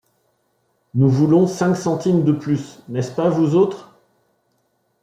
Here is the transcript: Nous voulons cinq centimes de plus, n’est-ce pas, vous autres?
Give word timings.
Nous 0.95 1.09
voulons 1.11 1.45
cinq 1.45 1.75
centimes 1.75 2.23
de 2.23 2.31
plus, 2.31 2.79
n’est-ce 2.89 3.11
pas, 3.11 3.29
vous 3.29 3.53
autres? 3.53 3.93